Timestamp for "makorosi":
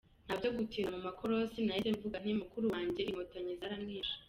1.07-1.57